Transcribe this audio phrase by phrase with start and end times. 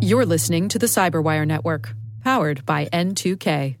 [0.00, 3.76] You're listening to the Cyberwire Network, powered by N2K.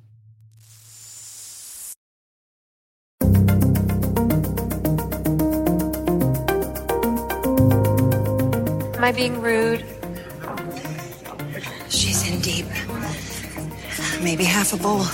[8.96, 9.84] Am I being rude?
[11.88, 12.66] She's in deep.
[14.22, 15.04] Maybe half a bowl.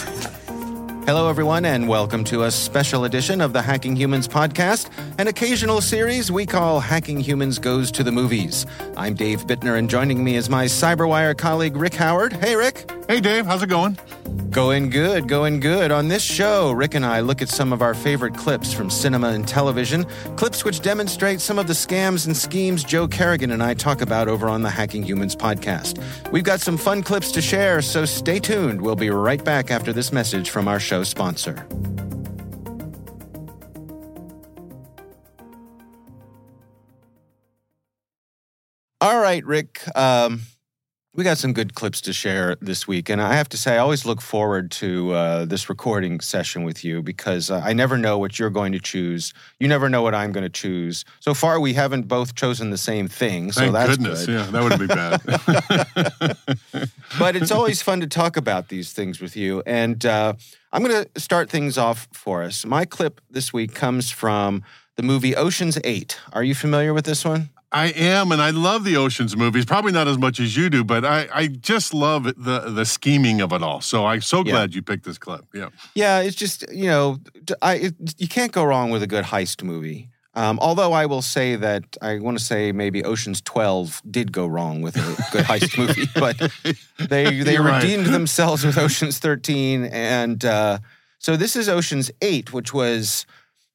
[1.09, 5.81] Hello, everyone, and welcome to a special edition of the Hacking Humans podcast, an occasional
[5.81, 8.67] series we call Hacking Humans Goes to the Movies.
[8.95, 12.35] I'm Dave Bittner, and joining me is my Cyberwire colleague, Rick Howard.
[12.35, 12.98] Hey, Rick.
[13.09, 13.47] Hey, Dave.
[13.47, 13.99] How's it going?
[14.51, 15.91] Going good, going good.
[15.91, 19.29] On this show, Rick and I look at some of our favorite clips from cinema
[19.29, 20.05] and television,
[20.37, 24.29] clips which demonstrate some of the scams and schemes Joe Carrigan and I talk about
[24.29, 25.99] over on the Hacking Humans podcast.
[26.33, 28.83] We've got some fun clips to share, so stay tuned.
[28.83, 31.67] We'll be right back after this message from our show sponsor.
[39.01, 39.81] All right, Rick.
[39.97, 40.43] Um,
[41.15, 43.79] we got some good clips to share this week, and I have to say, I
[43.79, 48.19] always look forward to uh, this recording session with you because uh, I never know
[48.19, 49.33] what you're going to choose.
[49.59, 51.05] You never know what I'm going to choose.
[51.21, 54.27] So far, we haven't both chosen the same thing, so Thank that's goodness.
[54.27, 54.35] good.
[54.35, 56.91] Yeah, that wouldn't be bad.
[57.19, 59.63] but it's always fun to talk about these things with you.
[59.67, 60.35] And uh,
[60.73, 62.67] I'm going to start things off for us.
[62.67, 64.63] My clip this week comes from
[64.97, 66.19] the movie Ocean's Eight.
[66.33, 67.49] Are you familiar with this one?
[67.71, 69.67] I am, and I love the Ocean's movies.
[69.67, 73.41] Probably not as much as you do, but I, I just love the the scheming
[73.43, 73.81] of it all.
[73.83, 74.53] So I'm so Yeah.
[74.53, 75.45] glad you picked this clip.
[75.53, 75.69] Yeah.
[75.95, 77.19] Yeah, it's just you know,
[77.61, 80.09] I it, you can't go wrong with a good heist movie.
[80.35, 84.47] Um, although I will say that I want to say maybe Ocean's Twelve did go
[84.47, 86.37] wrong with a good heist movie, but
[87.11, 87.83] they they You're right.
[87.83, 90.79] redeemed themselves with Ocean's Thirteen, and uh,
[91.19, 93.27] so this is Ocean's Eight, which was.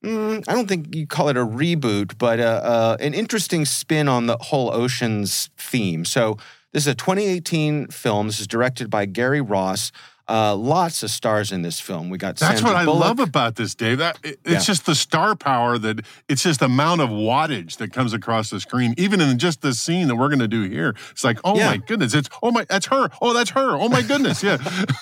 [0.04, 4.08] Mm, I don't think you call it a reboot, but uh, uh, an interesting spin
[4.08, 6.06] on the whole Ocean's theme.
[6.06, 6.38] So,
[6.72, 8.28] this is a 2018 film.
[8.28, 9.92] This is directed by Gary Ross.
[10.28, 12.10] Uh, lots of stars in this film.
[12.10, 13.02] We got That's Sandra what I Bullock.
[13.04, 13.98] love about this, Dave.
[13.98, 14.60] That it- it's Yeah.
[14.62, 18.60] just the star power that it's just the amount of wattage that comes across the
[18.62, 20.96] screen, even in just the scene that we're going to do here.
[21.12, 21.72] It's like, oh Yeah.
[21.72, 23.10] my goodness, it's oh my, that's her.
[23.22, 23.76] Oh, that's her.
[23.78, 24.58] Oh my goodness, yeah.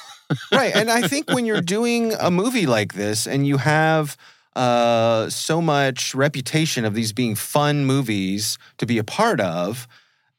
[0.51, 0.75] right.
[0.75, 4.17] And I think when you're doing a movie like this and you have
[4.55, 9.87] uh, so much reputation of these being fun movies to be a part of,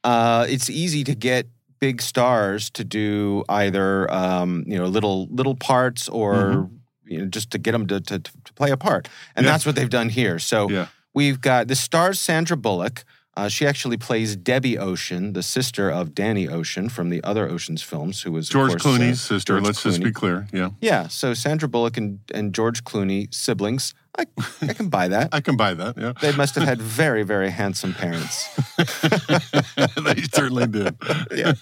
[0.03, 1.47] uh, it's easy to get
[1.79, 6.69] big stars to do either um, you know little little parts or
[7.05, 9.51] you know just to get them to, to, to play a part, and Yeah.
[9.51, 10.39] that's what they've done here.
[10.39, 10.87] So Yeah.
[11.13, 13.03] we've got the stars Sandra Bullock.
[13.35, 17.81] Uh, she actually plays Debbie Ocean, the sister of Danny Ocean from the other Ocean's
[17.81, 19.53] films, who was George course, uh, Clooney's sister.
[19.53, 20.47] George Let's just be clear.
[20.53, 20.69] Yeah.
[20.81, 23.95] Yeah, so Sandra Bullock and, and George Clooney, siblings.
[24.17, 24.25] I,
[24.61, 25.29] I can buy that.
[25.33, 25.97] I can buy that.
[25.97, 26.13] Yeah.
[26.21, 28.47] They must have had very, very handsome parents.
[28.77, 30.95] they certainly did.
[31.31, 31.53] yeah.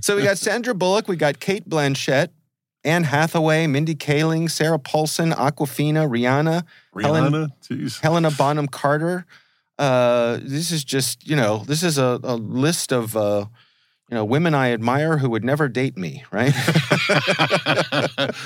[0.00, 2.28] So we got Sandra Bullock, we got Cate Blanchett,
[2.84, 6.64] Anne Hathaway, Mindy Kaling, Sarah Paulson, Awkwafina, Rihanna,
[7.00, 8.00] Helen- Rihanna, jeez.
[8.00, 9.24] Helena Bonham Carter.
[9.78, 13.46] Uh, this is just, you know, this is a, a list of, uh,
[14.14, 16.54] you know, women I admire who would never date me, right?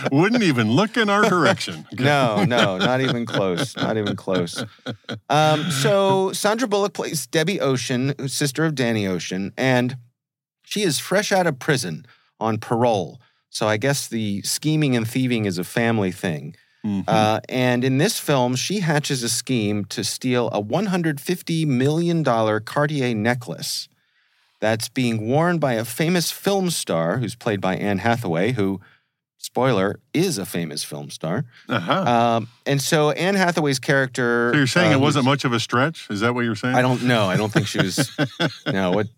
[0.11, 1.87] Wouldn't even look in our direction.
[1.99, 3.77] No, no, not even close.
[3.77, 4.65] Not even close.
[5.29, 9.99] Um, so Sandra Bullock plays Debbie Ocean, sister of Danny Ocean, and
[10.63, 12.07] she is fresh out of prison
[12.41, 13.21] on parole.
[13.51, 16.55] So I guess the scheming and thieving is a family thing.
[16.87, 17.05] Mhm.
[17.07, 23.15] Uh, and in this film, she hatches a scheme to steal a $150 million Cartier
[23.15, 23.89] necklace
[24.61, 28.81] that's being worn by a famous film star who's played by Anne Hathaway, who,
[29.37, 31.45] spoiler, is a famous film star.
[31.69, 31.93] uh-huh.
[31.93, 34.51] Um, and so Anne Hathaway's character.
[34.53, 36.09] so you're saying uh, it wasn't who's- much of a stretch?
[36.11, 36.75] Is that what you're saying?
[36.75, 37.29] I don't know.
[37.31, 38.11] I don't think she was.
[38.67, 38.91] no.
[38.93, 39.09] What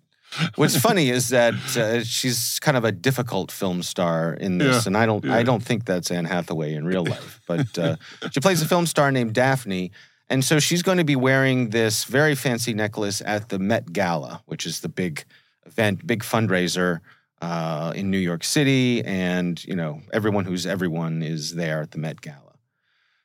[0.55, 4.89] What's funny is that uh, she's kind of a difficult film star in this, Yeah,
[4.89, 5.29] and I don't.
[5.29, 7.41] I don't think that's Anne Hathaway in real life.
[7.49, 7.97] But uh,
[8.31, 9.91] she plays a film star named Daphne.
[10.31, 14.43] And so she's going to be wearing this very fancy necklace at the Met Gala,
[14.47, 15.25] which is the big
[15.67, 17.01] event, big fundraiser
[17.43, 19.05] uh, in New York City.
[19.05, 22.55] And, you know, everyone who's everyone is there at the Met Gala.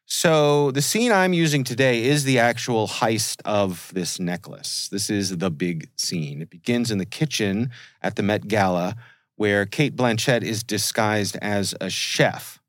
[0.08, 4.88] So the scene I'm using today is the actual heist of this necklace.
[4.92, 6.42] This is the big scene.
[6.42, 7.70] It begins in the kitchen
[8.02, 8.96] at the Met Gala,
[9.36, 12.60] where Cate Blanchett is disguised as a chef.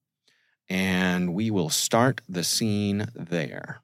[0.69, 3.81] And we will start the scene there.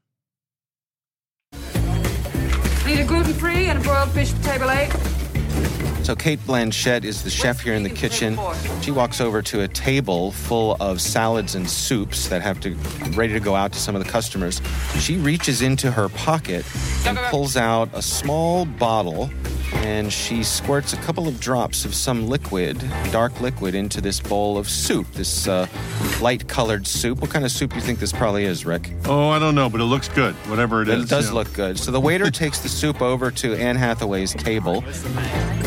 [2.93, 5.22] Need a gluten free and a broiled fish for table egg.
[6.03, 8.37] So Cate Blanchett is the chef here in the kitchen.
[8.81, 12.75] She walks over to a table full of salads and soups that have to
[13.15, 14.61] ready to go out to some of the customers.
[14.99, 16.67] She reaches into her pocket
[17.07, 19.31] and pulls out a small bottle
[19.75, 22.79] and she squirts a couple of drops of some liquid,
[23.11, 25.11] dark liquid, into this bowl of soup.
[25.13, 25.67] This uh,
[26.21, 27.21] light-colored soup.
[27.21, 28.93] What kind of soup do you think this probably is, Rick?
[29.07, 30.35] Oh, I don't know, but it looks good.
[30.49, 31.05] Whatever it is.
[31.05, 31.35] It does yeah.
[31.35, 31.79] look good.
[31.79, 34.85] So the waiter takes the soup over to Anne Hathaway's table.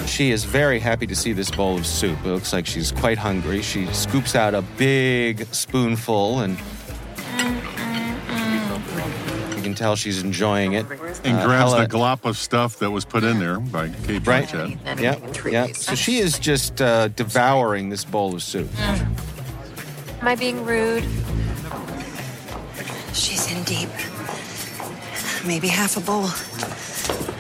[0.08, 2.18] She is very happy to see this bowl of soup.
[2.26, 3.62] It looks like she's quite hungry.
[3.62, 6.58] She scoops out a big spoonful and
[9.58, 10.86] you can tell she's enjoying it.
[11.26, 14.26] And Uh, grabs Hella- the glop of stuff that was put in there by Cate
[14.26, 14.48] Right.
[14.48, 15.02] Blanchett.
[15.02, 15.18] Yeah,
[15.50, 15.74] yeah.
[15.74, 18.70] So she is just uh, devouring this bowl of soup.
[18.80, 21.04] Am I being rude?
[23.14, 23.90] She's in deep.
[25.46, 26.28] Maybe half a bowl.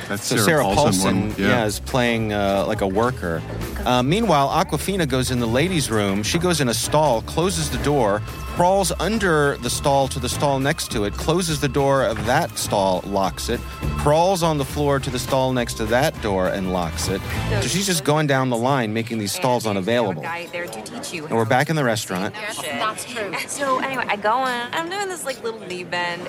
[0.07, 1.22] That's So Sarah, Sarah, Paulson.
[1.30, 1.66] Paulson, yeah.
[1.66, 3.42] is playing uh, like a worker.
[3.86, 6.24] Uh, meanwhile, Awkwafina goes in the ladies' room.
[6.24, 8.22] She goes in a stall, closes the door,
[8.56, 12.57] crawls under the stall to the stall next to it, closes the door of that
[12.57, 13.60] stall, locks it,
[13.98, 17.22] crawls on the floor to the stall next to that door and locks it.
[17.62, 20.22] So she's just going down the line, making these stalls unavailable.
[20.22, 21.25] Guy there to teach you.
[21.25, 22.34] And we're back in the restaurant.
[22.34, 23.34] That's true.
[23.48, 24.68] So anyway, I go in.
[24.74, 26.25] I'm doing this like little knee bend.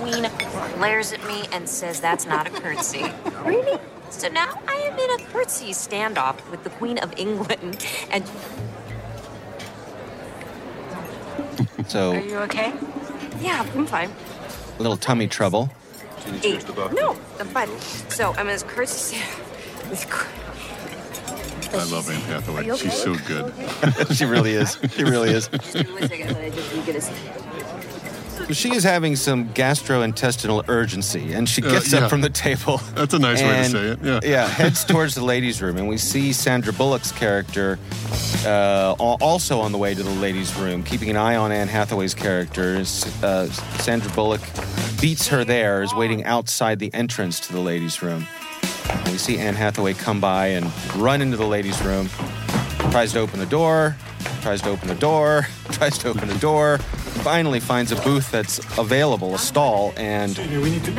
[0.00, 0.28] Queen
[0.74, 2.89] glares at me and says that's not a curtsy.
[3.44, 3.78] Really?
[4.10, 7.86] So now I am in a curtsy standoff with the Queen of England.
[8.10, 8.24] And
[11.86, 12.72] So are you okay?
[13.40, 14.10] Yeah, I'm fine.
[14.78, 15.70] a little tummy trouble.
[16.42, 16.66] Eight.
[16.92, 17.68] No, I'm fine.
[18.10, 19.16] So I'm in this curtsy
[19.90, 20.06] standoff
[21.72, 22.76] I love Anne Hathaway.
[22.76, 23.52] She's so good.
[24.16, 24.78] she really is.
[24.92, 25.48] She really is.
[28.52, 32.00] she is having some gastrointestinal urgency, and she Uh, gets yeah.
[32.00, 32.78] up from the table.
[32.94, 34.46] That's a nice way to say it, yeah.
[34.60, 37.78] heads towards the ladies' room, and we see Sandra Bullock's character
[38.46, 42.14] uh, also on the way to the ladies' room, keeping an eye on Anne Hathaway's
[42.14, 42.76] character.
[43.22, 43.46] Uh,
[43.80, 44.40] Sandra Bullock
[45.00, 48.26] beats her there, is waiting outside the entrance to the ladies' room.
[48.88, 52.08] And we see Anne Hathaway come by and run into the ladies' room,
[52.90, 53.96] tries to open the door,
[54.42, 58.58] tries to open the door, tries to open the door, finally finds a booth that's
[58.78, 60.36] available, a stall, and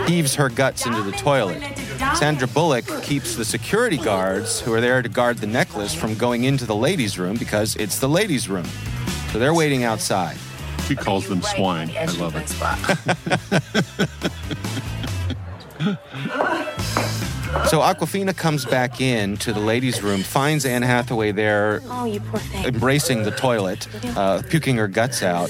[0.07, 1.61] heaves her guts into the toilet.
[2.15, 6.43] Sandra Bullock keeps the security guards who are there to guard the necklace from going
[6.43, 8.67] into the ladies' room because it's the ladies' room.
[9.31, 10.37] So they're waiting outside.
[10.87, 11.91] She calls them swine.
[11.97, 12.51] I love it.
[17.67, 22.19] So Awkwafina comes back in to the ladies' room, finds Anne Hathaway there Oh, you
[22.21, 22.65] poor thing.
[22.65, 23.87] embracing the toilet,
[24.17, 25.49] uh, puking her guts out.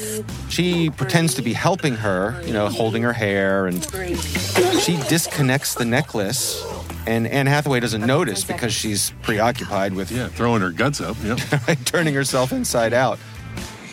[0.50, 3.83] She pretends to be helping her, you know, holding her hair, and
[4.81, 6.63] she disconnects the necklace.
[7.07, 11.18] And Anne Hathaway doesn't notice because she's preoccupied with Yeah, throwing her guts up.
[11.24, 11.36] Yeah.
[11.86, 13.18] turning herself inside out.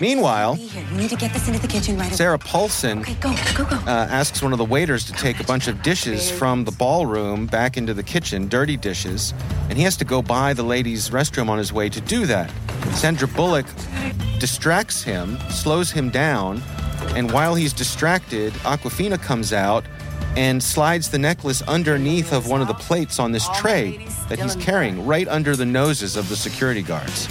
[0.00, 0.58] Meanwhile,
[0.92, 2.12] We need to get this into the kitchen right.
[2.12, 3.76] Sarah Paulson Okay, go, go, go.
[3.76, 7.46] uh, asks one of the waiters to take a bunch of dishes from the ballroom
[7.46, 9.34] back into the kitchen, dirty dishes,
[9.68, 12.50] and he has to go by the ladies' restroom on his way to do that.
[12.94, 13.66] Sandra Bullock
[14.38, 16.62] distracts him, slows him down,
[17.16, 19.84] and while he's distracted, Awkwafina comes out
[20.36, 24.54] and slides the necklace underneath of one of the plates on this tray that he's
[24.56, 27.26] carrying, right under the noses of the security guards.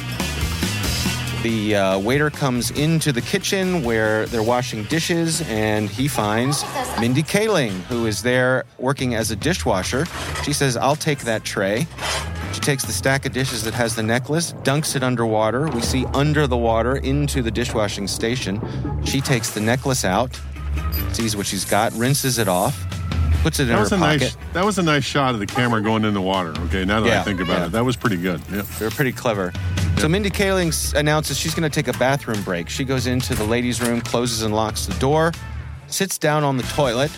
[1.43, 6.63] The uh, waiter comes into the kitchen where they're washing dishes, and he finds
[6.99, 10.05] Mindy Kaling, who is there working as a dishwasher.
[10.43, 11.85] She says, I'll take that tray.
[12.53, 15.67] She takes the stack of dishes that has the necklace, dunks it underwater.
[15.69, 18.59] We see under the water into the dishwashing station.
[19.05, 20.39] She takes the necklace out,
[21.13, 22.83] sees what she's got, rinses it off,
[23.43, 24.21] puts it in That was her a pocket.
[24.21, 24.37] nice.
[24.53, 26.53] That was a nice shot of the camera going in the water.
[26.65, 27.65] Okay, now that Yeah, I think about yeah.
[27.67, 28.41] it, that was pretty good.
[28.51, 28.63] Yeah.
[28.79, 29.53] They're pretty clever.
[29.97, 32.69] So Mindy Kaling announces she's going to take a bathroom break.
[32.69, 35.31] She goes into the ladies' room, closes and locks the door,
[35.87, 37.11] sits down on the toilet,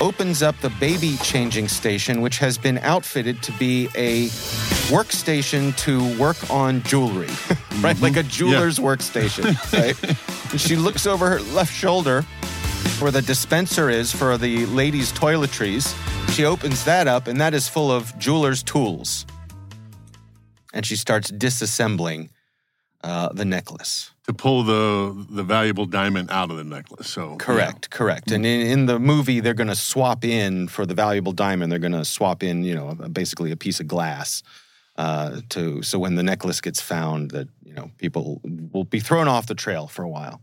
[0.00, 4.28] opens up the baby changing station, which has been outfitted to be a
[4.88, 7.26] workstation to work on jewelry,
[7.80, 7.96] right?
[7.96, 8.02] Mm-hmm.
[8.02, 10.50] Like a jeweler's workstation, right?
[10.52, 12.22] and she looks over her left shoulder
[12.98, 15.94] where the dispenser is for the ladies' toiletries.
[16.34, 19.26] She opens that up, and that is full of jeweler's tools.
[20.72, 22.30] And she starts disassembling
[23.02, 24.10] uh, the necklace.
[24.26, 27.08] To pull the the valuable diamond out of the necklace.
[27.08, 28.30] So Correct, correct.
[28.30, 31.72] And in, in the movie, they're going to swap in for the valuable diamond.
[31.72, 34.42] They're going to swap in, you know, basically a piece of glass.
[34.96, 39.28] Uh, to so when the necklace gets found, that you know people will be thrown
[39.28, 40.42] off the trail for a while.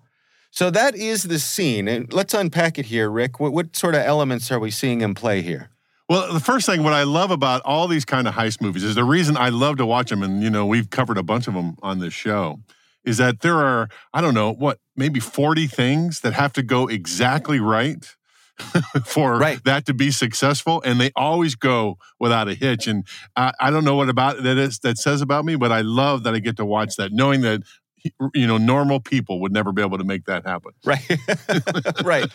[0.50, 1.88] So that is the scene.
[1.88, 3.40] And let's unpack it here, Rick.
[3.40, 5.70] What, what sort of elements are we seeing in play here?
[6.10, 8.96] Well, the first thing, what I love about all these kind of heist movies is
[8.96, 11.54] the reason I love to watch them, and you know, we've covered a bunch of
[11.54, 12.62] them on this show,
[13.04, 16.88] is that there are, I don't know, what, maybe 40 things that have to go
[16.88, 18.06] exactly right
[19.06, 19.62] for Right.
[19.66, 20.82] that to be successful.
[20.86, 22.88] And they always go without a hitch.
[22.88, 25.82] And I, I don't know what about that is that says about me, but I
[25.82, 27.64] love that I get to watch that, knowing that
[28.34, 30.72] you know, normal people would never be able to make that happen.
[30.86, 31.02] Right.
[32.04, 32.26] right.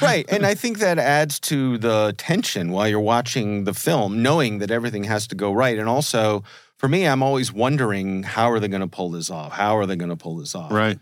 [0.00, 0.24] Right.
[0.28, 4.70] And I think that adds to the tension while you're watching the film, knowing that
[4.70, 5.78] everything has to go right.
[5.78, 6.42] And also,
[6.78, 9.52] for me, I'm always wondering how are they going to pull this off?
[9.52, 10.72] How are they going to pull this off?
[10.72, 10.98] Right.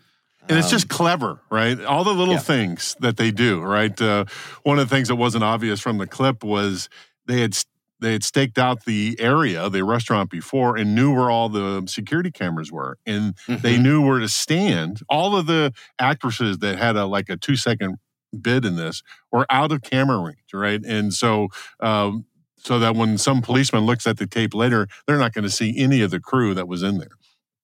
[0.49, 1.80] And it's just clever, right?
[1.84, 2.42] All the little Um, yeah.
[2.42, 3.99] things that they do, right?
[4.00, 4.25] Uh,
[4.64, 6.88] one of the things that wasn't obvious from the clip was
[7.26, 7.56] they had
[8.00, 12.32] they had staked out the area, the restaurant before, and knew where all the security
[12.32, 13.82] cameras were, and they Mhm.
[13.82, 15.02] knew where to stand.
[15.08, 17.99] All of the actresses that had a like a two second
[18.40, 20.82] bid in this were out of camera range, right?
[20.84, 21.48] And so.
[21.80, 22.26] Um,
[22.64, 25.76] so that when some policeman looks at the tape later, they're not going to see
[25.76, 27.10] any of the crew that was in there.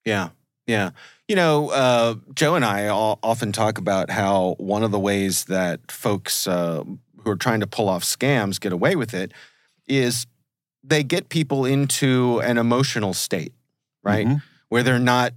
[0.05, 0.31] Yeah.
[0.67, 0.91] Yeah.
[1.29, 5.45] You know, uh, Joe and I all, often talk about how one of the ways
[5.45, 9.33] that folks uh, who are trying to pull off scams get away with it
[9.87, 10.27] is
[10.83, 13.53] they get people into an emotional state,
[14.03, 14.27] right?
[14.27, 14.43] Mhm.
[14.69, 15.33] Where they're not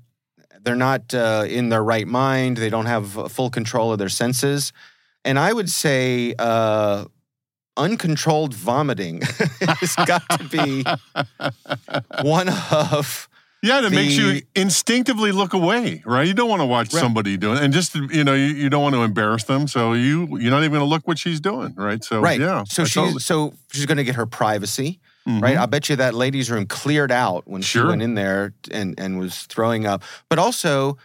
[0.63, 2.57] they're not uh, in their right mind.
[2.57, 4.73] They don't have full control of their senses,
[5.25, 7.05] and I would say uh,
[7.77, 9.21] uncontrolled vomiting
[9.61, 10.83] has got to be
[12.21, 13.27] one of
[13.63, 16.27] Yeah, that makes you instinctively look away, right?
[16.27, 16.99] You don't want to watch Right.
[16.99, 20.37] somebody doing, and just you know, you, you don't want to embarrass them, so you
[20.39, 22.03] you're not even going to look what she's doing, right?
[22.03, 22.39] So right.
[22.39, 25.41] yeah, So I she's totally- so she's going to get her privacy, Mhm.
[25.43, 25.57] right?
[25.57, 27.83] I bet you that ladies' room cleared out when Sure.
[27.83, 30.03] she went in there and and was throwing up.
[30.29, 30.97] But also,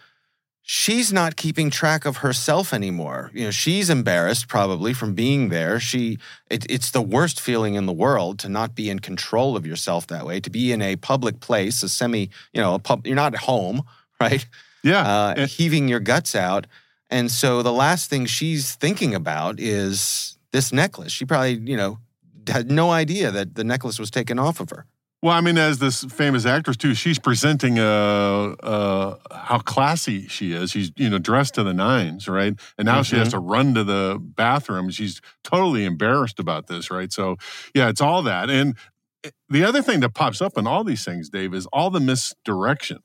[0.68, 3.30] she's not keeping track of herself anymore.
[3.32, 5.78] You know, she's embarrassed probably from being there.
[5.78, 6.18] She
[6.50, 10.08] it, it's the worst feeling in the world to not be in control of yourself
[10.08, 10.40] that way.
[10.40, 13.06] To be in a public place, a semi, you know, a pub.
[13.06, 13.82] You're not at home,
[14.20, 14.44] right?
[14.82, 16.66] Yeah, uh, and- heaving your guts out.
[17.08, 21.12] And so the last thing she's thinking about is this necklace.
[21.12, 22.00] She probably, you know,
[22.48, 24.86] had no idea that the necklace was taken off of her.
[25.22, 30.52] Well, I mean, as this famous actress too, she's presenting uh, uh, how classy she
[30.52, 30.70] is.
[30.70, 32.54] She's you know dressed to the nines, right?
[32.78, 33.36] And now she has Mm-hmm.
[33.38, 34.90] to run to the bathroom.
[34.90, 37.12] She's totally embarrassed about this, right?
[37.12, 37.36] So
[37.74, 38.50] yeah, it's all that.
[38.50, 38.76] And
[39.24, 42.00] eh, the other thing that pops up in all these things, Dave, is all the
[42.00, 42.98] misdirection,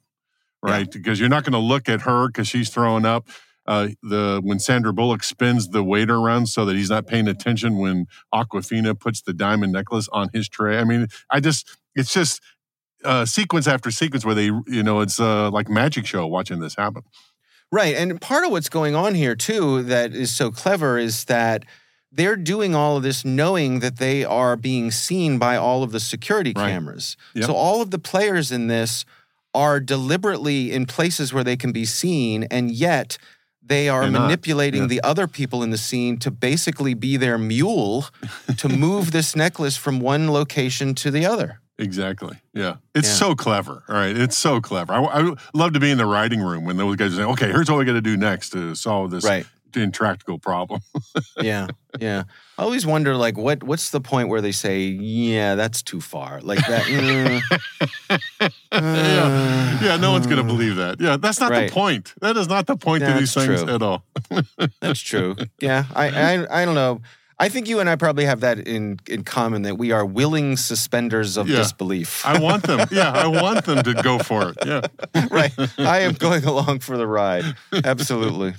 [0.61, 0.91] right?
[0.91, 3.27] Because you're not going to look at her because she's throwing up.
[3.67, 7.77] Uh, the when Sandra Bullock spins the waiter around so that he's not paying attention
[7.77, 10.79] when Awkwafina puts the diamond necklace on his tray.
[10.79, 12.41] I mean, I just it's just
[13.03, 16.75] uh, sequence after sequence where they you know it's uh, like magic show watching this
[16.75, 17.03] happen.
[17.71, 17.95] Right.
[17.95, 21.63] And part of what's going on here, too, that is so clever is that
[22.11, 25.99] they're doing all of this knowing that they are being seen by all of the
[26.01, 26.69] security Right.
[26.69, 27.15] cameras.
[27.33, 27.45] Yep.
[27.45, 29.05] So all of the players in this
[29.53, 33.17] are deliberately in places where they can be seen, and yet
[33.61, 34.87] they are They're manipulating Yeah.
[34.87, 38.07] the other people in the scene to basically be their mule
[38.57, 41.61] to move this necklace from one location to the other.
[41.81, 42.37] Exactly.
[42.53, 42.75] Yeah.
[42.95, 43.13] It's Yeah.
[43.15, 43.83] so clever.
[43.89, 44.15] All right.
[44.15, 44.93] It's so clever.
[44.93, 47.47] I, I love to be in the writing room when those guys are saying, okay,
[47.51, 49.45] here's what we got to do next to solve this Right.
[49.75, 50.81] intractable problem.
[51.41, 51.67] yeah
[51.99, 52.23] yeah
[52.57, 56.39] i always wonder like what what's the point where they say yeah that's too far
[56.41, 57.41] like that mm,
[58.71, 59.79] yeah.
[59.81, 59.97] Yeah.
[59.97, 60.99] No one's going to believe that.
[61.01, 61.17] Yeah.
[61.17, 61.67] That's not Right.
[61.69, 62.13] the point.
[62.21, 64.03] That is not the point to these That's things at all.
[64.81, 67.01] that's true yeah I, I i don't know
[67.45, 70.55] i think you and i probably have that in in common that we are willing
[70.57, 71.57] suspenders of Yeah.
[71.57, 72.79] disbelief I want them.
[72.91, 73.11] Yeah.
[73.25, 74.57] I want them to go for it.
[74.65, 74.81] Yeah.
[75.39, 77.45] right i am going along for the ride
[77.93, 78.53] absolutely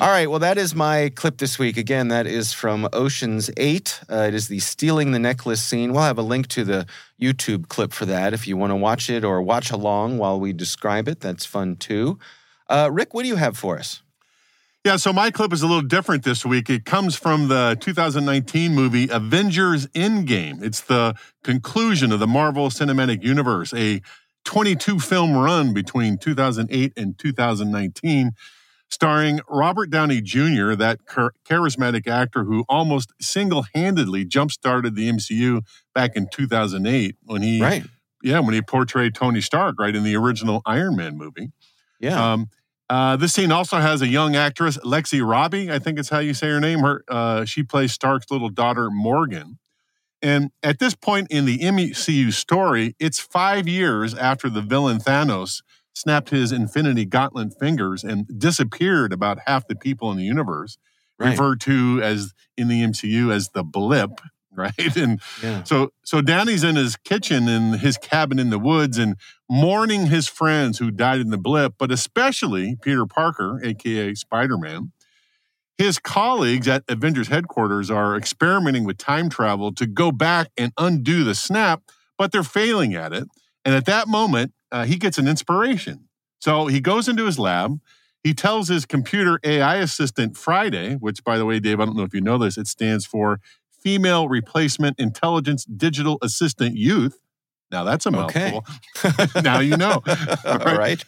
[0.00, 4.00] all right well that is my clip this week again that is from oceans 8
[4.10, 6.86] uh, it is the stealing the necklace scene we'll have a link to the
[7.20, 10.52] youtube clip for that if you want to watch it or watch along while we
[10.52, 12.18] describe it that's fun too
[12.74, 14.02] uh, rick what do you have for us
[14.84, 16.68] Yeah, so my clip is a little different this week.
[16.68, 20.60] It comes from the 2019 movie Avengers Endgame.
[20.60, 24.00] It's the conclusion of the Marvel Cinematic Universe, a
[24.44, 28.32] 22 film run between 2008 and 2019,
[28.88, 35.08] starring Robert Downey Jr., that char- charismatic actor who almost single handedly jump started the
[35.08, 35.60] MCU
[35.94, 37.84] back in 2008 when he, right
[38.20, 41.52] yeah, when he portrayed Tony Stark, right, in the original Iron Man movie.
[42.00, 42.48] yeah Um,
[42.92, 46.34] uh, this scene also has a young actress, Lexi Rabe, I think it's how you
[46.34, 46.80] say her name.
[46.80, 49.58] Her uh, she plays Stark's little daughter, Morgan.
[50.20, 55.62] And at this point in the MCU story, it's five years after the villain Thanos
[55.94, 60.76] snapped his Infinity Gauntlet fingers and disappeared about half the people in the universe,
[61.18, 61.30] Right.
[61.30, 64.20] referred to as in the MCU as the blip,
[64.56, 64.96] right?
[64.96, 65.62] And Yeah.
[65.64, 69.16] so so Downey's in his kitchen in his cabin in the woods and
[69.48, 74.92] mourning his friends who died in the blip, but especially Peter Parker, aka Spider-Man.
[75.78, 81.24] His colleagues at Avengers headquarters are experimenting with time travel to go back and undo
[81.24, 81.82] the snap,
[82.18, 83.24] but they're failing at it.
[83.64, 86.08] And at that moment, uh, he gets an inspiration.
[86.40, 87.80] So he goes into his lab.
[88.22, 92.04] He tells his computer AI assistant Friday, which, by the way, Dave, I don't know
[92.04, 93.40] if you know this, it stands for
[93.82, 97.18] Female Replacement Intelligence Digital Assistant Youth.
[97.70, 98.52] Now that's a Okay.
[98.52, 99.40] mouthful.
[99.42, 100.02] now you know.
[100.44, 101.02] All right.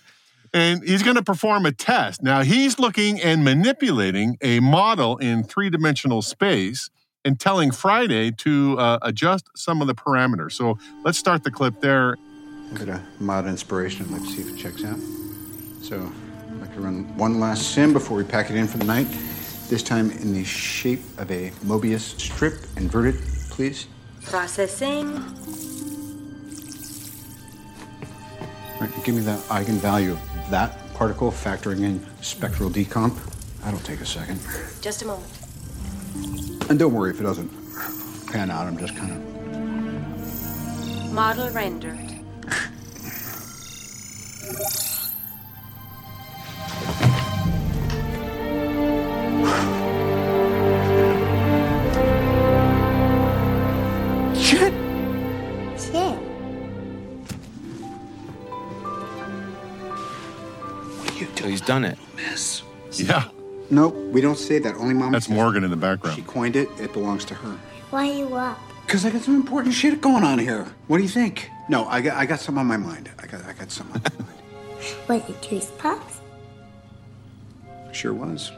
[0.52, 2.22] And he's going to perform a test.
[2.22, 6.90] Now he's looking and manipulating a model in three dimensional space
[7.24, 10.52] and telling Friday to uh, adjust some of the parameters.
[10.52, 12.16] So let's start the clip there.
[12.70, 14.06] I've got a mild inspiration.
[14.06, 14.98] I'd like to see if it checks out.
[15.82, 16.10] So,
[16.50, 19.06] I'd like to run one last sim before we pack it in for the night.
[19.74, 22.64] This time in the shape of a Mobius strip.
[22.76, 23.16] Inverted,
[23.50, 23.88] please.
[24.22, 25.14] Processing.
[28.80, 33.18] Right, give me the eigenvalue of that particle factoring in spectral decomp.
[33.64, 34.38] That'll take a second.
[34.80, 35.32] Just a moment.
[36.70, 37.50] And don't worry if it doesn't
[38.28, 38.68] pan out.
[38.68, 39.18] I'm just kind of.
[41.12, 41.98] Model rendered.
[61.66, 61.98] Done it.
[62.16, 62.62] Miss.
[62.92, 63.28] Yeah,
[63.70, 64.76] Nope, we don't say that.
[64.76, 65.12] Only mom.
[65.12, 66.16] that's says Morgan in the background.
[66.16, 66.68] She coined it.
[66.78, 67.58] It belongs to her.
[67.90, 68.58] Why are you up?
[68.86, 70.66] Cause I got some important shit going on here.
[70.88, 71.50] What do you think?
[71.68, 73.10] No, I got I got some on my mind.
[73.18, 74.38] I got I got some on my mind.
[75.08, 76.20] Was it juice pops?
[77.92, 78.52] Sure was.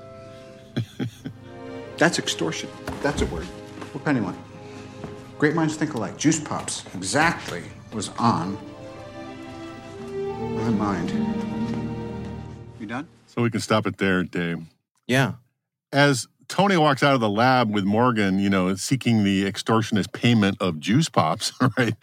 [1.98, 2.68] That's extortion.
[3.02, 3.44] That's a word.
[3.92, 4.36] What penny one?
[5.38, 6.16] Great minds think alike.
[6.16, 8.58] Juice pops exactly was on
[10.28, 11.45] my mind.
[12.78, 13.08] You done?
[13.26, 14.58] So we can stop it there, Dave.
[15.06, 15.34] Yeah.
[15.92, 20.58] As Tony walks out of the lab with Morgan, you know, seeking the extortionist payment
[20.60, 21.94] of juice pops, right?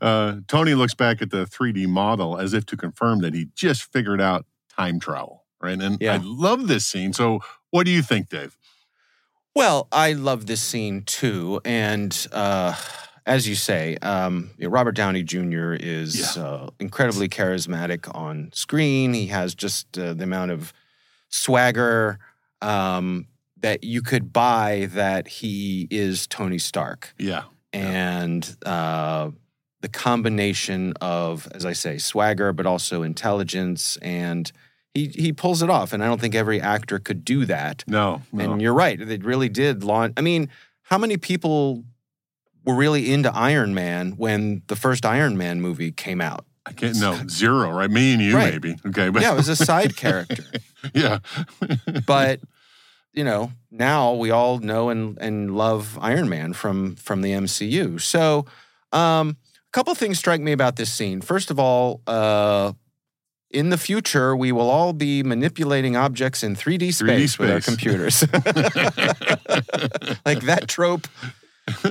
[0.00, 3.90] Uh, Tony looks back at the 3D model as if to confirm that he just
[3.92, 4.44] figured out
[4.76, 5.80] time travel, right?
[5.80, 6.14] And Yeah.
[6.14, 7.12] I love this scene.
[7.12, 8.56] So, what do you think, Dave?
[9.54, 12.74] Well, I love this scene too, and uh,
[13.26, 15.72] as you say, um, you know, Robert Downey Jr.
[15.74, 16.42] is Yeah.
[16.44, 19.12] uh, incredibly charismatic on screen.
[19.14, 20.72] He has just uh, the amount of
[21.28, 22.18] swagger
[22.62, 23.26] um,
[23.60, 27.44] that you could buy that he is Tony Stark, Yeah.
[27.72, 29.30] and uh,
[29.80, 34.50] the combination of, as I say, swagger, but also intelligence, and
[34.94, 35.92] he he pulls it off.
[35.92, 37.84] And I don't think every actor could do that.
[37.86, 38.22] No.
[38.32, 38.52] no.
[38.52, 38.98] And you're right.
[39.00, 40.14] It really did launch.
[40.16, 40.48] I mean,
[40.82, 41.84] how many people
[42.66, 46.44] were really into Iron Man when the first Iron Man movie came out?
[46.66, 47.88] I can't, no, zero, right?
[47.90, 48.52] Me and you, Right.
[48.52, 48.76] maybe.
[48.86, 49.08] Okay.
[49.08, 50.42] But Yeah, it was a side character.
[50.94, 51.18] yeah.
[52.06, 52.40] But
[53.12, 58.00] you know, now we all know and and love Iron Man from from the MCU.
[58.00, 58.46] So,
[58.92, 59.36] um,
[59.68, 61.20] a couple things strike me about this scene.
[61.20, 62.72] First of all, uh,
[63.50, 68.22] in the future, we will all be manipulating objects in 3D space, with our computers.
[70.26, 71.06] like that trope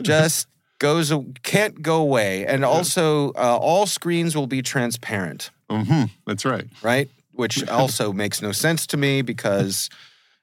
[0.02, 0.48] just
[0.80, 1.12] goes
[1.44, 2.46] can't go away.
[2.46, 6.66] And also, uh, all screens will be transparent, hmm That's right.
[6.82, 7.10] right?
[7.32, 9.90] Which also makes no sense to me because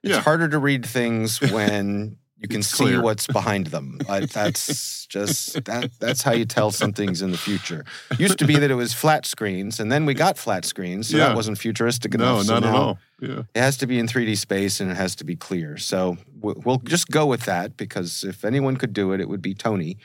[0.03, 0.21] it's Yeah.
[0.21, 3.01] harder to read things when you can It's see clear.
[3.03, 3.99] what's behind them.
[4.09, 5.90] Like, that's just that.
[6.01, 7.85] That's how you tell something's in the future.
[8.18, 11.16] Used to be that it was flat screens, and then we got flat screens, so
[11.18, 11.29] Yeah.
[11.29, 12.47] that wasn't futuristic No, enough.
[12.47, 12.99] so not at all.
[13.21, 13.42] Yeah.
[13.55, 15.77] It has to be in 3D space and it has to be clear.
[15.79, 19.55] So we'll just go with that because if anyone could do it, it would be
[19.55, 19.97] Tony.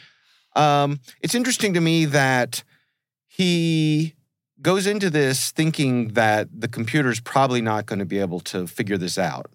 [0.57, 2.63] Um, it's interesting to me that
[3.27, 4.15] he
[4.61, 8.97] goes into this thinking that the computer's probably not going to be able to figure
[8.97, 9.51] this out.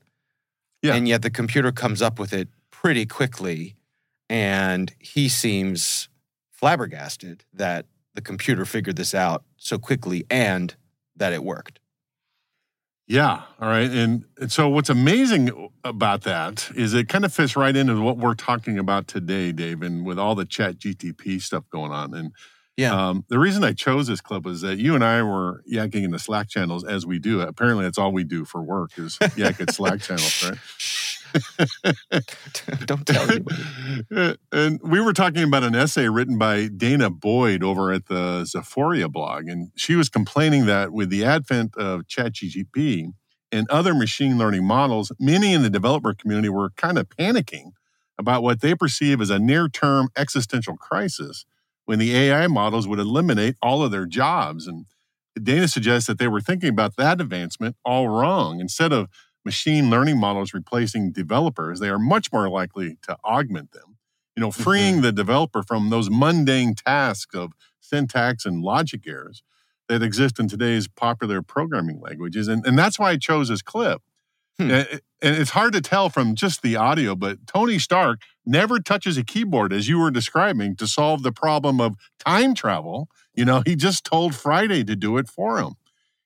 [0.81, 0.95] Yeah.
[0.95, 3.75] And yet the computer comes up with it pretty quickly.
[4.29, 6.09] And he seems
[6.51, 10.75] flabbergasted that the computer figured this out so quickly and
[11.17, 11.81] that it worked.
[13.13, 13.43] Yeah.
[13.61, 13.91] All right.
[13.91, 18.17] And, and so what's amazing about that is it kind of fits right into what
[18.17, 22.15] we're talking about today, Dave, and with all the chat GTP stuff going on.
[22.15, 22.33] And
[22.79, 23.09] Yeah.
[23.11, 26.11] um, the reason I chose this clip was that you and I were yakking in
[26.11, 27.43] the Slack channels as we do.
[27.43, 30.59] Apparently, that's all we do for work is yak at Slack channels, right?
[32.87, 34.37] Don't tell anybody.
[34.53, 39.11] And we were talking about an essay written by danah boyd over at the Zephoria
[39.11, 39.49] blog.
[39.49, 43.13] And she was complaining that with the advent of ChatGPT
[43.51, 47.73] and other machine learning models, many in the developer community were kind of panicking
[48.19, 51.45] about what they perceive as a near term existential crisis
[51.85, 54.67] when the AI models would eliminate all of their jobs.
[54.67, 54.87] And
[55.39, 58.61] danah suggests that they were thinking about that advancement all wrong.
[58.61, 59.09] Instead of
[59.45, 63.97] machine learning models replacing developers, they are much more likely to augment them.
[64.37, 69.43] You know, freeing the developer from those mundane tasks of syntax and logic errors
[69.89, 72.49] that exist in today's popular programming languages.
[72.49, 74.01] And, and that's why I chose this clip.
[74.59, 74.71] Hmm.
[74.71, 79.17] And and it's hard to tell from just the audio, but Tony Stark never touches
[79.17, 83.09] a keyboard, as you were describing, to solve the problem of time travel.
[83.33, 85.75] You know, he just told Friday to do it for him.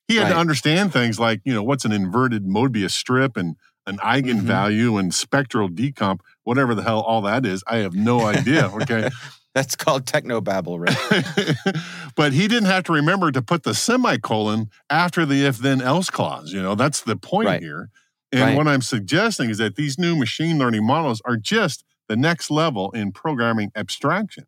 [0.08, 3.98] He had to understand things like, you know, what's an inverted Mobius strip and an
[3.98, 7.62] eigenvalue and spectral decomp, whatever the hell all that is.
[7.66, 8.66] I have no idea.
[8.66, 9.10] Okay.
[9.54, 11.74] That's called technobabble, right?
[12.14, 16.10] but he didn't have to remember to put the semicolon after the if then else
[16.10, 16.52] clause.
[16.52, 17.62] You know, that's the point Right.
[17.62, 17.88] here.
[18.32, 18.56] And Right.
[18.56, 22.90] what I'm suggesting is that these new machine learning models are just the next level
[22.90, 24.44] in programming abstraction.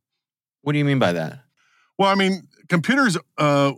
[0.60, 1.38] what do you mean by that?
[1.96, 3.72] Well, I mean, computers, uh,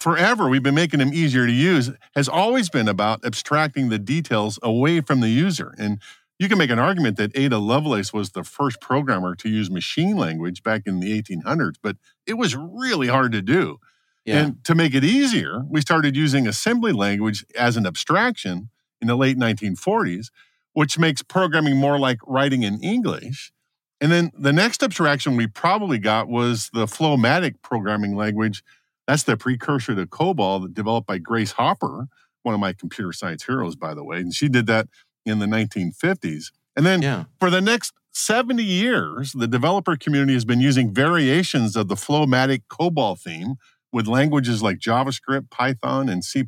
[0.00, 4.58] forever, we've been making them easier to use, has always been about abstracting the details
[4.62, 5.74] away from the user.
[5.78, 6.00] And
[6.38, 10.16] you can make an argument that Ada Lovelace was the first programmer to use machine
[10.16, 13.78] language back in the 1800s, but it was really hard to do.
[14.24, 14.40] Yeah.
[14.40, 18.68] And to make it easier, we started using assembly language as an abstraction
[19.00, 20.30] in the late 1940s,
[20.74, 23.52] which makes programming more like writing in English.
[24.00, 28.62] And then the next abstraction we probably got was the Flowmatic programming language.
[29.08, 32.08] That's the precursor to COBOL that developed by Grace Hopper,
[32.42, 34.18] one of my computer science heroes, by the way.
[34.18, 34.86] And she did that
[35.24, 36.52] in the 1950s.
[36.76, 37.24] And then yeah.
[37.40, 42.64] for the next 70 years, the developer community has been using variations of the Flowmatic
[42.70, 43.54] COBOL theme
[43.94, 46.44] with languages like JavaScript, Python, and C.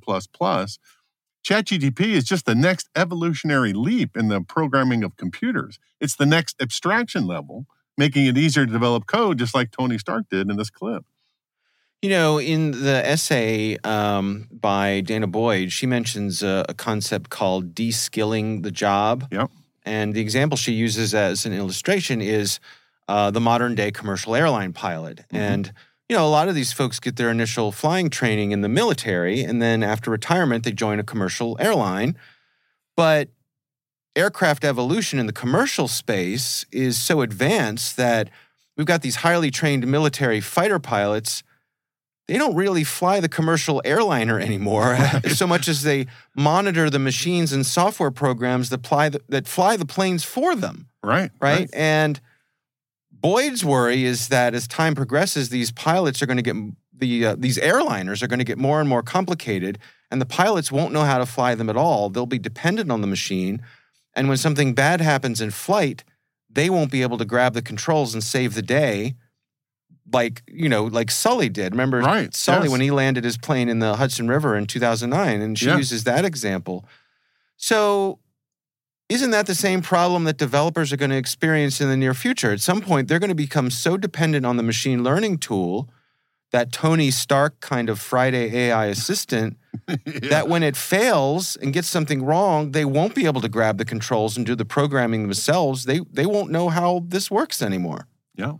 [1.42, 5.78] ChatGTP is just the next evolutionary leap in the programming of computers.
[5.98, 7.64] It's the next abstraction level,
[7.96, 11.06] making it easier to develop code, just like Tony Stark did in this clip.
[12.02, 17.74] You know, in the essay um, by danah boyd, she mentions a, a concept called
[17.74, 19.28] de-skilling the job.
[19.30, 19.50] Yep.
[19.84, 22.58] And the example she uses as an illustration is
[23.06, 25.24] uh, the modern day commercial airline pilot.
[25.30, 25.72] And,
[26.08, 29.42] you know, a lot of these folks get their initial flying training in the military,
[29.42, 32.16] and then after retirement, they join a commercial airline.
[32.96, 33.28] But
[34.16, 38.30] aircraft evolution in the commercial space is so advanced that
[38.76, 41.42] we've got these highly trained military fighter pilots.
[42.30, 44.96] They don't really fly the commercial airliner anymore
[45.34, 49.76] so much as they monitor the machines and software programs that fly the, that fly
[49.76, 51.32] the planes for them Right.
[51.40, 51.68] right?
[51.72, 52.20] And
[53.10, 56.56] Boyd's worry is that as time progresses, these pilots are going to get
[56.96, 60.70] the uh, these airliners are going to get more and more complicated, and the pilots
[60.70, 62.10] won't know how to fly them at all.
[62.10, 63.60] They'll be dependent on the machine,
[64.14, 66.04] and when something bad happens in flight,
[66.48, 69.16] they won't be able to grab the controls and save the day.
[70.12, 71.72] Like you know, like Sully did.
[71.72, 72.70] Remember Right, Sully yes.
[72.72, 75.76] when he landed his plane in the Hudson River in 2009, and she Yeah.
[75.76, 76.84] uses that example.
[77.56, 78.18] So
[79.08, 82.52] isn't that the same problem that developers are going to experience in the near future?
[82.52, 85.88] At some point, they're going to become so dependent on the machine learning tool,
[86.52, 89.56] that Tony Stark kind of Friday AI assistant,
[90.30, 93.84] that when it fails and gets something wrong, they won't be able to grab the
[93.84, 95.84] controls and do the programming themselves.
[95.84, 98.08] They they won't know how this works anymore.
[98.34, 98.54] Yeah.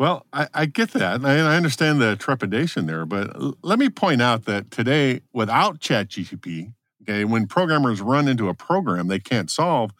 [0.00, 1.16] Well, I, I get that.
[1.16, 5.78] and I understand the trepidation there, but l- let me point out that today, without
[5.78, 9.90] ChatGPT, okay, when programmers run into a program they can't solve,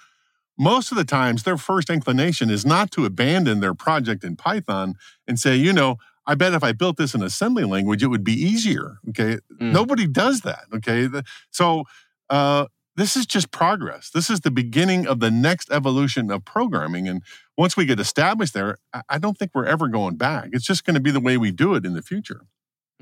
[0.59, 4.95] most of the times their first inclination is not to abandon their project in Python
[5.29, 8.25] and say, you know, I bet if I built this in assembly language, it would
[8.25, 8.97] be easier.
[9.11, 9.37] Okay.
[9.61, 9.73] Mm.
[9.73, 10.65] Nobody does that.
[10.77, 11.09] Okay.
[11.09, 11.85] The- So,
[12.31, 14.11] uh, this is just progress.
[14.11, 17.09] This is the beginning of the next evolution of programming.
[17.09, 17.23] And
[17.61, 18.79] once we get established there,
[19.11, 20.49] I- don't think we're ever going back.
[20.53, 22.41] It's just going to be the way we do it in the future.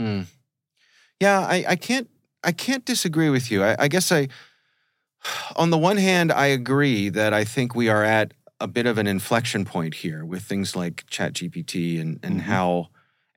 [0.01, 0.27] Mm.
[1.21, 2.09] Yeah, I, I can't
[2.43, 3.63] I can't disagree with you.
[3.63, 4.29] I, I guess I
[5.57, 8.99] on the one hand, I agree that I think we are at a bit of
[8.99, 12.45] an inflection point here with things like ChatGPT and and Mhm.
[12.53, 12.89] how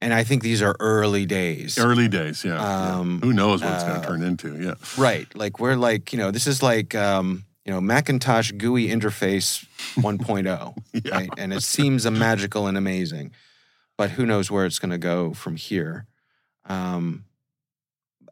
[0.04, 1.78] and I think these are early days.
[1.78, 2.56] Early days, yeah.
[2.56, 2.98] yeah.
[2.98, 4.60] Um, Who knows what it's going uh, to turn into?
[4.60, 4.74] Yeah.
[4.98, 5.28] Right.
[5.36, 10.76] Like we're like, you know, this is like um, you know, Macintosh GUI interface 1.0,
[11.06, 11.12] Yeah.
[11.16, 11.30] right?
[11.38, 13.32] And it seems a magical and amazing.
[13.98, 16.06] But who knows where it's going to go from here.
[16.66, 17.26] Um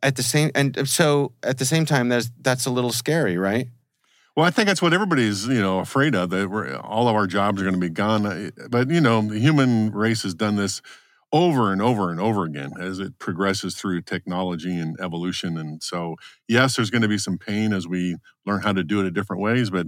[0.02, 3.68] at the same and so at the same time that's that's a little scary, right?
[4.36, 7.28] Well, I think that's what everybody's you know afraid of that we're, all of our
[7.28, 8.26] jobs are going to be gone.
[8.26, 10.82] Uh, But you know, the human race has done this
[11.32, 15.58] over and over and over again as it progresses through technology and evolution.
[15.58, 16.16] And so,
[16.48, 18.16] yes, there's going to be some pain as we
[18.46, 19.70] learn how to do it in different ways.
[19.70, 19.88] But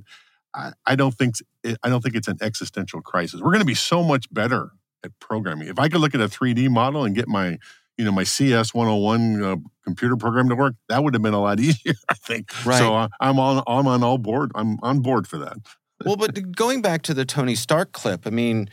[0.53, 1.35] I, I don't think
[1.83, 3.41] I don't think it's an existential crisis.
[3.41, 4.71] We're going to be so much better
[5.03, 5.67] at programming.
[5.67, 7.57] If I could look at a 3D model and get my
[7.97, 11.41] you know my CS 101 uh, computer program to work, that would have been a
[11.41, 11.93] lot easier.
[12.09, 12.65] I think.
[12.65, 12.77] Right.
[12.77, 14.51] So uh, I'm on I'm on all board.
[14.55, 15.57] I'm on board for that.
[16.05, 18.69] well, but going back to the Tony Stark clip, I mean,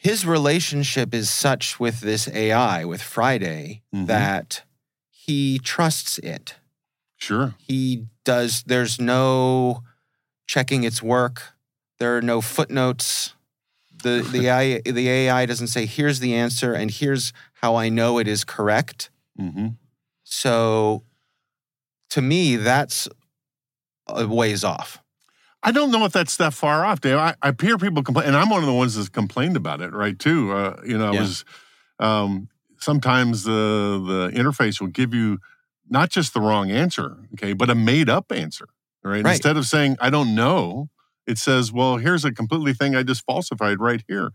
[0.00, 4.06] his relationship is such with this AI, with Friday, Mhm.
[4.06, 4.62] that
[5.10, 6.54] he trusts it.
[7.16, 7.54] Sure.
[7.58, 9.82] He does, there's no
[10.46, 11.54] checking its work,
[11.98, 13.34] there are no footnotes.
[14.02, 18.18] The, the, AI, the AI doesn't say, here's the answer and here's how I know
[18.18, 19.10] it is correct.
[19.36, 19.68] hmm
[20.22, 21.02] So
[22.10, 23.08] to me, that's
[24.06, 25.02] a ways off.
[25.62, 27.16] I don't know if that's that far off, Dave.
[27.16, 29.92] I, I hear people complain, and I'm one of the ones that's complained about it,
[29.92, 30.18] right?
[30.18, 30.52] Too.
[30.52, 31.20] Uh, you know, I Yeah.
[31.20, 31.44] was
[31.98, 35.38] um, sometimes the the interface will give you
[35.88, 38.68] not just the wrong answer, okay, but a made up answer,
[39.02, 39.24] right?
[39.24, 39.32] Right.
[39.32, 40.90] Instead of saying I don't know,
[41.26, 44.30] it says, well, here's a completely thing I just falsified right here,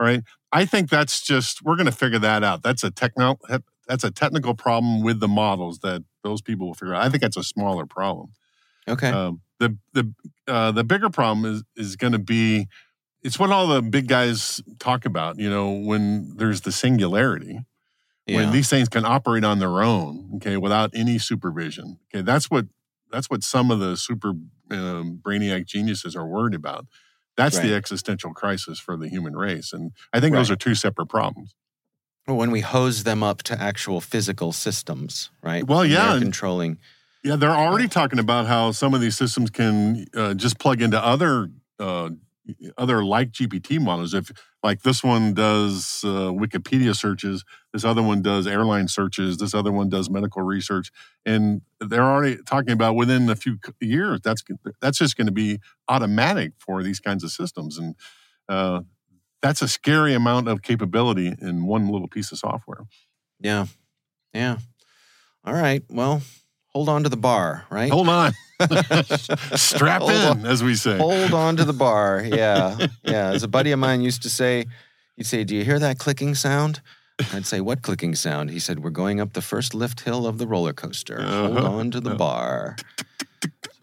[0.00, 0.22] all right?
[0.52, 2.62] I think that's just we're going to figure that out.
[2.62, 3.38] That's a techno
[3.86, 7.02] that's a technical problem with the models that those people will figure out.
[7.02, 8.32] I think that's a smaller problem.
[8.88, 9.10] Okay.
[9.10, 10.14] Um, the the
[10.52, 12.68] uh, the bigger problem is is going to be
[13.22, 15.38] it's what all the big guys talk about.
[15.38, 17.60] You know, when there's the singularity,
[18.26, 18.36] yeah.
[18.36, 21.98] when these things can operate on their own, okay, without any supervision.
[22.12, 22.66] Okay, that's what
[23.10, 24.30] that's what some of the super
[24.70, 26.86] um, brainiac geniuses are worried about.
[27.34, 31.08] That's the existential crisis for the human race, and I think those are two separate
[31.08, 31.54] problems.
[32.26, 35.66] Well, when we hose them up to actual physical systems, right?
[35.66, 36.78] Well, yeah, controlling.
[37.22, 41.02] Yeah, they're already talking about how some of these systems can uh, just plug into
[41.02, 42.10] other uh,
[42.76, 44.12] other like GPT models.
[44.12, 44.32] If
[44.64, 49.70] like this one does uh, Wikipedia searches, this other one does airline searches, this other
[49.70, 50.90] one does medical research,
[51.24, 54.42] and they're already talking about within a few years that's
[54.80, 57.94] that's just going to be automatic for these kinds of systems, and
[58.48, 58.80] uh,
[59.42, 62.82] that's a scary amount of capability in one little piece of software.
[63.40, 63.66] Yeah,
[64.34, 64.58] yeah.
[65.44, 65.82] All right.
[65.90, 66.22] Well,
[66.74, 67.90] hold on to the bar, right?
[67.90, 68.32] Hold on,
[69.56, 70.46] strap Hold in, on.
[70.46, 70.96] as we say.
[70.98, 72.22] Hold on to the bar.
[72.24, 73.28] Yeah, yeah.
[73.30, 74.66] As a buddy of mine used to say,
[75.16, 76.80] he'd say, "Do you hear that clicking sound?"
[77.32, 80.38] I'd say, "What clicking sound?" He said, "We're going up the first lift hill of
[80.38, 81.22] the roller coaster.
[81.22, 81.70] Hold Uh-huh.
[81.78, 82.76] on to the bar."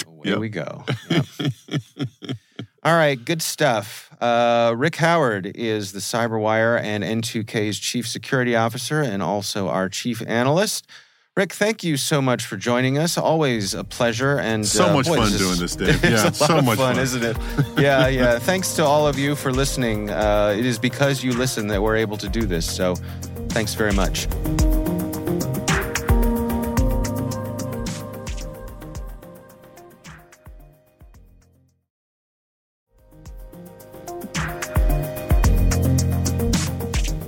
[0.01, 0.37] So away Yep.
[0.39, 0.85] we go.
[1.09, 1.25] Yep.
[2.83, 4.09] All right, good stuff.
[4.21, 10.21] Uh, Rick Howard is the CyberWire and N2K's chief security officer and also our chief
[10.25, 10.87] analyst.
[11.39, 13.17] Rick, thank you so much for joining us.
[13.17, 14.39] Always a pleasure.
[14.39, 16.03] And So uh, much boy, fun this doing this, Dave.
[16.11, 16.99] Yeah, so much fun, fun.
[16.99, 17.37] isn't it?
[17.77, 18.39] Yeah, yeah.
[18.49, 20.09] Thanks to all of you for listening.
[20.09, 22.69] Uh, it is because you listen that we're able to do this.
[22.69, 22.95] So,
[23.47, 24.27] thanks very much.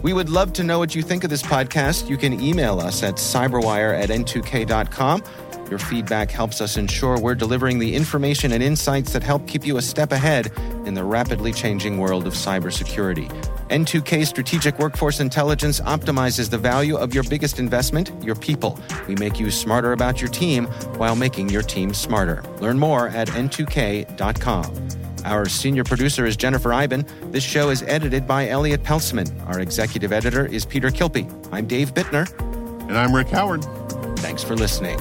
[0.01, 2.09] We would love to know what you think of this podcast.
[2.09, 5.23] You can email us at cyberwire at n2k.com.
[5.69, 9.77] Your feedback helps us ensure we're delivering the information and insights that help keep you
[9.77, 10.51] a step ahead
[10.85, 13.29] in the rapidly changing world of cybersecurity.
[13.69, 18.77] N2K Strategic Workforce Intelligence optimizes the value of your biggest investment, your people.
[19.07, 20.65] We make you smarter about your team
[20.97, 22.43] while making your team smarter.
[22.59, 25.00] Learn more at n2k.com.
[25.25, 27.05] Our senior producer is Jennifer Eiben.
[27.31, 29.45] This show is edited by Elliot Peltzman.
[29.47, 31.27] Our executive editor is Peter Kilpe.
[31.51, 32.27] I'm Dave Bittner.
[32.89, 33.63] And I'm Rick Howard.
[34.19, 34.99] Thanks for listening.